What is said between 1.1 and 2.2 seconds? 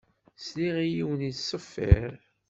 yettṣeffiṛ.